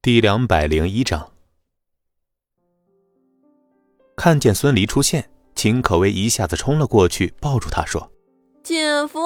[0.00, 1.32] 第两百零一章，
[4.16, 8.08] 看见孙离出现，秦可薇一下子冲了过去，抱住他说
[8.62, 9.18] ：“姐夫，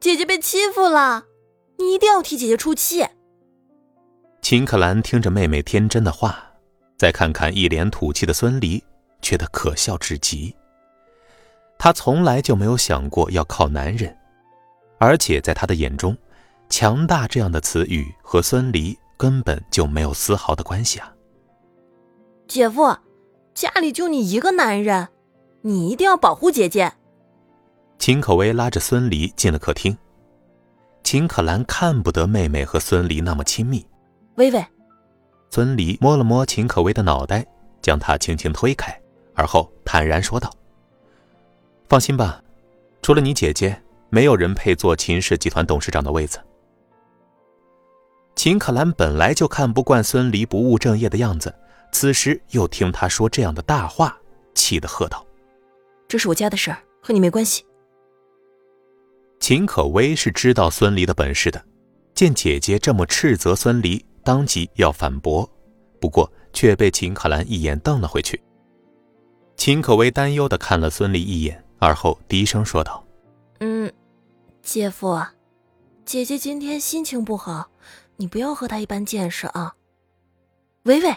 [0.00, 1.26] 姐姐被欺负了，
[1.76, 3.06] 你一定要替姐姐出气。”
[4.40, 6.42] 秦可兰听着妹妹天真的话，
[6.96, 8.82] 再看看一脸土气的孙离，
[9.20, 10.56] 觉得可笑至极。
[11.78, 14.16] 她从来就没有想过要靠男人，
[14.98, 16.16] 而且在她的眼中
[16.70, 18.98] ，“强大”这样的词语和孙离。
[19.22, 21.14] 根本就没有丝毫的关系啊！
[22.48, 22.92] 姐夫，
[23.54, 25.10] 家里就你一个男人，
[25.60, 26.92] 你一定要保护姐姐。
[28.00, 29.96] 秦可薇拉着孙离进了客厅。
[31.04, 33.86] 秦可兰看不得妹妹和孙离那么亲密。
[34.34, 34.66] 微微，
[35.50, 37.46] 孙离摸了摸秦可薇的脑袋，
[37.80, 38.92] 将她轻轻推开，
[39.36, 40.52] 而后坦然说道
[41.88, 42.42] ：“放心吧，
[43.02, 43.80] 除了你姐姐，
[44.10, 46.40] 没有人配做秦氏集团董事长的位子。”
[48.34, 51.54] 秦可兰本来就看不惯孙离不务正业的样子，
[51.92, 54.16] 此时又听他说这样的大话，
[54.54, 55.24] 气得喝道
[56.08, 57.64] ：“这是我家的事儿，和你没关系。”
[59.38, 61.62] 秦可薇是知道孙离的本事的，
[62.14, 65.48] 见姐姐这么斥责孙离，当即要反驳，
[66.00, 68.42] 不过却被秦可兰一眼瞪了回去。
[69.56, 73.04] 秦可薇担忧地看了孙离一眼，而后低声说道
[73.60, 73.92] ：“嗯，
[74.62, 75.20] 姐夫，
[76.04, 77.68] 姐姐今天心情不好。”
[78.22, 79.74] 你不要和他一般见识啊，
[80.84, 81.16] 维维，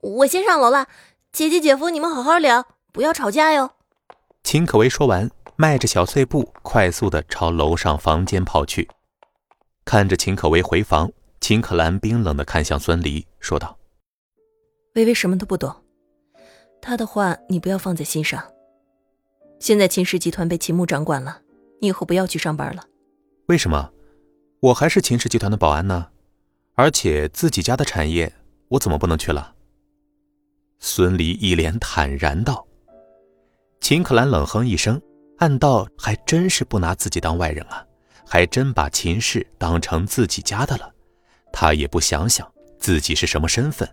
[0.00, 0.88] 我先上楼了。
[1.32, 3.72] 姐姐、姐夫，你们好好聊，不要吵架哟。
[4.42, 8.88] 秦可薇说完，迈着小碎步，快速的朝楼上房间跑去。
[9.84, 11.12] 看着秦可薇回房，
[11.42, 13.78] 秦可兰冰冷的看向孙离，说道
[14.96, 15.84] ：“微微什么都不懂，
[16.80, 18.42] 他的话你不要放在心上。
[19.60, 21.42] 现在秦氏集团被秦牧掌管了，
[21.82, 22.82] 你以后不要去上班了。
[23.48, 23.92] 为什么？”
[24.62, 26.06] 我还是秦氏集团的保安呢，
[26.74, 28.32] 而且自己家的产业，
[28.68, 29.56] 我怎么不能去了？
[30.78, 32.64] 孙离一脸坦然道。
[33.80, 35.02] 秦可兰冷哼一声，
[35.38, 37.84] 暗道还真是不拿自己当外人啊，
[38.24, 40.94] 还真把秦氏当成自己家的了。
[41.52, 43.92] 他也不想想自己是什么身份，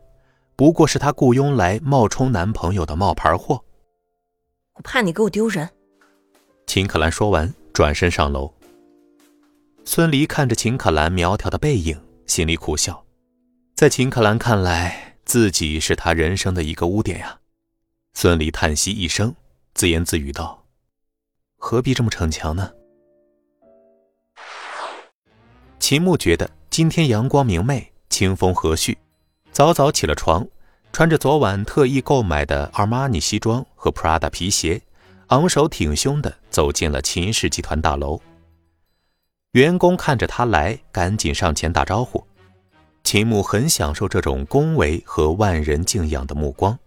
[0.56, 3.60] 不过是他雇佣来冒充男朋友的冒牌货。
[4.76, 5.68] 我怕你给我丢人。
[6.68, 8.54] 秦可兰说完，转身上楼。
[9.92, 13.04] 孙离看着秦可兰苗条的背影，心里苦笑。
[13.74, 17.40] 在秦可兰看来，自己是他人生的一个污点呀。
[18.14, 19.34] 孙离叹息一声，
[19.74, 20.64] 自言自语道
[21.58, 22.72] ：“何必这么逞强呢？”
[25.82, 28.96] 秦牧觉得今天阳光明媚，清风和煦，
[29.52, 30.48] 早早起了床，
[30.94, 34.84] 穿着昨晚特意购买的阿玛尼西装和 Prada 皮鞋，
[35.30, 38.22] 昂首挺胸地走进了秦氏集团大楼。
[39.54, 42.24] 员工看着他来，赶紧上前打招呼。
[43.04, 46.78] 秦牧很享受这种恭维和万人敬仰的目光。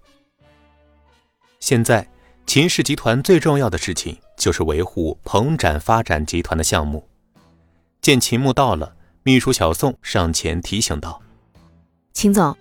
[1.58, 2.06] 现在，
[2.46, 7.04] 秦氏集团最重要的事情就是维护鹏展发展集团的项目。
[8.00, 8.94] 见秦牧到了，
[9.24, 11.20] 秘书小宋上前提醒道
[12.14, 12.56] ：“秦总，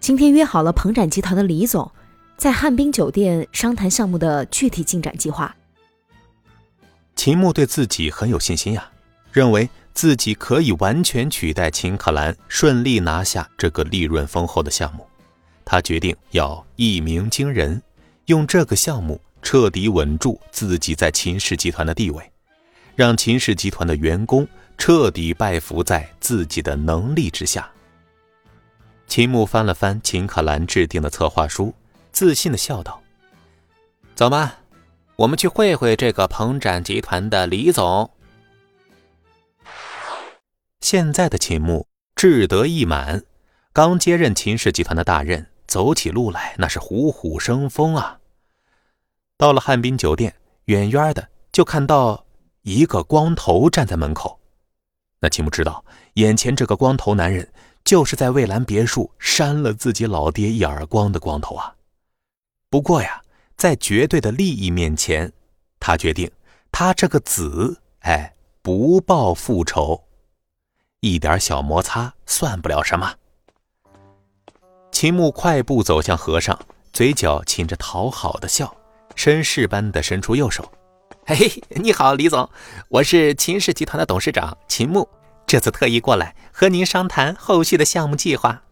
[0.00, 1.90] 今天约好了鹏展集团的李总，
[2.38, 5.54] 在汉滨酒店商谈项目的具体进展计划。”
[7.14, 8.88] 秦牧对自己很有信心呀。
[9.32, 15.06] 认为自己可以完全取代秦可兰，顺利拿下这个利润丰厚的项目。
[15.64, 17.80] 他决定要一鸣惊人，
[18.26, 22.30] 用这个项目彻底稳住自己在秦氏集团的地位，
[22.94, 27.70] 让秦氏集团的员工彻底拜服在自己的能力之下。
[29.06, 31.74] 秦牧翻了翻秦可兰制定的策划书，
[32.12, 33.00] 自信的笑道
[34.14, 34.58] ：“走吧，
[35.16, 38.10] 我们去会会这个鹏展集团的李总。”
[40.92, 43.24] 现在的秦牧志得意满，
[43.72, 48.18] 刚接任秦氏集团的大任，走起路来那是虎虎生风啊。
[49.38, 50.34] 到了汉滨酒店，
[50.66, 52.26] 远远的就看到
[52.60, 54.38] 一个光头站在门口。
[55.20, 55.82] 那秦牧知道，
[56.16, 57.50] 眼前这个光头男人
[57.82, 61.74] 就是在蔚蓝别墅扇了自己老爹一耳光的光头啊。
[62.68, 63.22] 不过呀，
[63.56, 65.32] 在绝对的利益面前，
[65.80, 66.30] 他决定，
[66.70, 69.98] 他这个子，哎，不报复仇。
[71.04, 73.14] 一点小摩擦算不了什么。
[74.92, 76.56] 秦牧快步走向和尚，
[76.92, 78.72] 嘴角噙着讨好的笑，
[79.16, 80.70] 绅士般的伸出右手
[81.26, 82.48] ：“嘿，你好，李总，
[82.88, 85.08] 我是秦氏集团的董事长秦牧，
[85.44, 88.62] 这次特意过来和您商谈后续的项目计划。”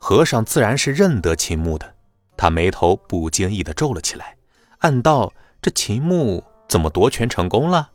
[0.00, 1.96] 和尚自然是认得秦牧的，
[2.34, 4.38] 他眉头不经意的皱了起来，
[4.78, 7.90] 暗道：这秦牧怎么夺权成功了？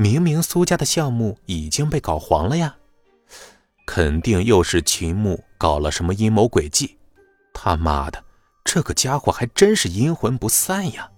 [0.00, 2.76] 明明苏家的项目已经被搞黄了呀，
[3.84, 6.96] 肯定又是秦牧搞了什么阴谋诡计。
[7.52, 8.22] 他妈的，
[8.62, 11.10] 这个家伙还真是阴魂不散呀！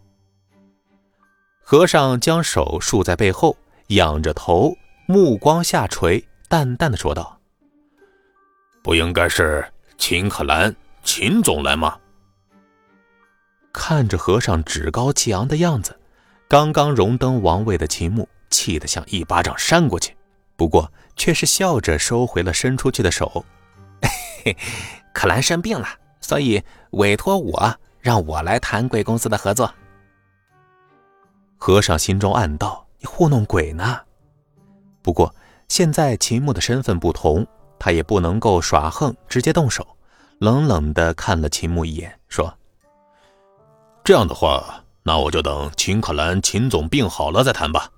[1.60, 3.54] 和尚将手竖在背后，
[3.88, 4.74] 仰着头，
[5.04, 7.38] 目光下垂，淡淡的说道
[8.82, 10.74] ：“不应该是秦可兰
[11.04, 11.98] 秦总来吗？”
[13.74, 16.00] 看着和尚趾高气昂的样子，
[16.48, 20.16] 刚刚荣登王位的秦牧气得想一巴掌扇过去，
[20.56, 23.44] 不过却是笑着收回了伸出去的手。
[25.14, 25.88] 可兰生病了，
[26.20, 29.72] 所以委托我，让我来谈贵公司的合作。
[31.58, 34.00] 和尚心中暗道：“你糊弄鬼呢？”
[35.02, 35.34] 不过
[35.68, 37.46] 现在秦牧的身份不同，
[37.78, 39.86] 他也不能够耍横，直接动手，
[40.38, 42.52] 冷冷的看了秦牧一眼，说
[44.02, 47.90] ：“这样的话，那我就等秦可兰秦总病好了再谈吧。”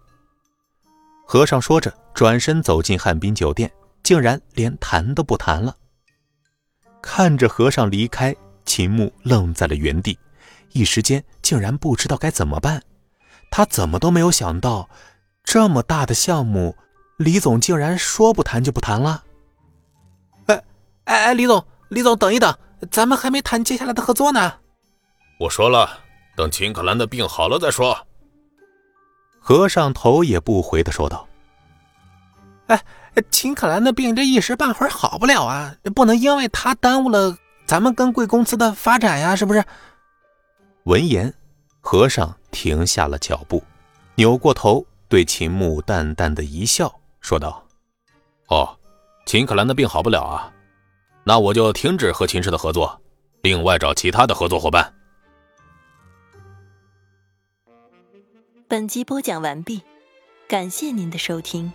[1.32, 5.74] 和尚说着，转身走进汉滨酒店，竟然连谈都不谈了。
[7.00, 8.36] 看着和尚离开，
[8.66, 10.18] 秦牧愣在了原地，
[10.72, 12.82] 一时间竟然不知道该怎么办。
[13.50, 14.90] 他怎么都没有想到，
[15.42, 16.76] 这么大的项目，
[17.16, 19.24] 李总竟然说不谈就不谈了。
[20.48, 20.62] 哎
[21.04, 22.54] 哎哎，李总，李总，等一等，
[22.90, 24.52] 咱们还没谈接下来的合作呢。
[25.40, 25.98] 我说了，
[26.36, 28.06] 等秦可兰的病好了再说。
[29.42, 31.28] 和尚头也不回的说道
[32.68, 32.82] ：“哎，
[33.30, 37.36] 秦可兰的病这一时半会儿好不了啊，不能因为他耽误了
[37.66, 39.62] 咱们跟贵公司的发展呀，是不是？”
[40.84, 41.34] 闻言，
[41.80, 42.34] 和尚。
[42.52, 43.64] 停下了脚步，
[44.14, 47.64] 扭过头对秦牧淡淡的一笑，说道
[48.48, 48.76] ：“哦，
[49.24, 50.52] 秦可兰的病好不了啊，
[51.24, 53.00] 那我就停止和秦氏的合作，
[53.40, 54.92] 另外找其他的合作伙伴。”
[58.72, 59.82] 本集播讲完毕，
[60.48, 61.70] 感谢您的收听。